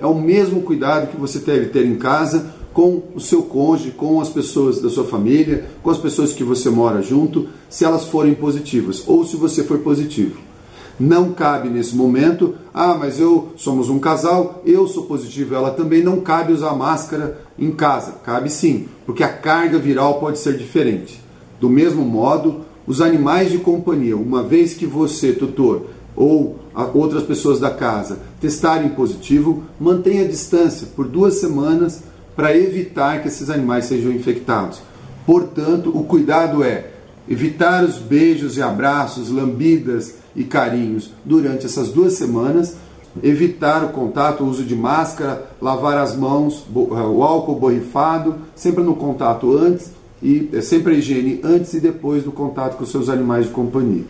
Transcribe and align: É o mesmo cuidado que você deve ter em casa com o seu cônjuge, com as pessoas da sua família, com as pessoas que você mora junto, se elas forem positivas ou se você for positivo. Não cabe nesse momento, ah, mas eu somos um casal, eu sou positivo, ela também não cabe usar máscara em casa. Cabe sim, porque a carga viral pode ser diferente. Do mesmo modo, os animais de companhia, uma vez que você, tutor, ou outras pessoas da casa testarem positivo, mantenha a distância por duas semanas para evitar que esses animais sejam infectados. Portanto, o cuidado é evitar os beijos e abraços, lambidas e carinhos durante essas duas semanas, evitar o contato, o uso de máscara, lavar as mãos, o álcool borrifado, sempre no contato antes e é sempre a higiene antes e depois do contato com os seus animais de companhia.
É 0.00 0.06
o 0.06 0.14
mesmo 0.14 0.62
cuidado 0.62 1.08
que 1.08 1.16
você 1.16 1.38
deve 1.38 1.66
ter 1.66 1.84
em 1.84 1.96
casa 1.96 2.54
com 2.72 3.02
o 3.14 3.20
seu 3.20 3.42
cônjuge, 3.42 3.90
com 3.90 4.20
as 4.20 4.28
pessoas 4.28 4.80
da 4.80 4.88
sua 4.88 5.04
família, 5.04 5.66
com 5.82 5.90
as 5.90 5.98
pessoas 5.98 6.32
que 6.32 6.44
você 6.44 6.70
mora 6.70 7.02
junto, 7.02 7.48
se 7.68 7.84
elas 7.84 8.04
forem 8.04 8.34
positivas 8.34 9.02
ou 9.06 9.24
se 9.24 9.36
você 9.36 9.64
for 9.64 9.78
positivo. 9.80 10.40
Não 10.98 11.32
cabe 11.32 11.70
nesse 11.70 11.96
momento, 11.96 12.54
ah, 12.74 12.94
mas 12.94 13.18
eu 13.18 13.52
somos 13.56 13.88
um 13.88 13.98
casal, 13.98 14.62
eu 14.66 14.86
sou 14.86 15.04
positivo, 15.04 15.54
ela 15.54 15.70
também 15.70 16.02
não 16.02 16.20
cabe 16.20 16.52
usar 16.52 16.74
máscara 16.74 17.40
em 17.58 17.70
casa. 17.70 18.16
Cabe 18.22 18.50
sim, 18.50 18.86
porque 19.06 19.24
a 19.24 19.32
carga 19.32 19.78
viral 19.78 20.20
pode 20.20 20.38
ser 20.38 20.58
diferente. 20.58 21.22
Do 21.58 21.70
mesmo 21.70 22.04
modo, 22.04 22.60
os 22.86 23.00
animais 23.00 23.50
de 23.50 23.58
companhia, 23.58 24.16
uma 24.16 24.42
vez 24.42 24.74
que 24.74 24.84
você, 24.84 25.32
tutor, 25.32 25.86
ou 26.16 26.58
outras 26.94 27.22
pessoas 27.22 27.58
da 27.60 27.70
casa 27.70 28.18
testarem 28.40 28.90
positivo, 28.90 29.64
mantenha 29.78 30.24
a 30.24 30.28
distância 30.28 30.86
por 30.94 31.06
duas 31.06 31.34
semanas 31.34 32.02
para 32.34 32.56
evitar 32.56 33.20
que 33.20 33.28
esses 33.28 33.50
animais 33.50 33.84
sejam 33.84 34.10
infectados. 34.10 34.80
Portanto, 35.26 35.90
o 35.94 36.04
cuidado 36.04 36.64
é 36.64 36.90
evitar 37.28 37.84
os 37.84 37.98
beijos 37.98 38.56
e 38.56 38.62
abraços, 38.62 39.30
lambidas 39.30 40.14
e 40.34 40.44
carinhos 40.44 41.10
durante 41.24 41.66
essas 41.66 41.88
duas 41.88 42.14
semanas, 42.14 42.76
evitar 43.22 43.84
o 43.84 43.88
contato, 43.90 44.42
o 44.42 44.48
uso 44.48 44.64
de 44.64 44.74
máscara, 44.74 45.50
lavar 45.60 45.98
as 45.98 46.16
mãos, 46.16 46.64
o 46.74 47.22
álcool 47.22 47.56
borrifado, 47.56 48.36
sempre 48.54 48.82
no 48.82 48.94
contato 48.94 49.56
antes 49.56 49.90
e 50.22 50.50
é 50.52 50.60
sempre 50.60 50.94
a 50.94 50.98
higiene 50.98 51.40
antes 51.42 51.72
e 51.74 51.80
depois 51.80 52.24
do 52.24 52.32
contato 52.32 52.76
com 52.76 52.84
os 52.84 52.90
seus 52.90 53.08
animais 53.08 53.46
de 53.46 53.52
companhia. 53.52 54.04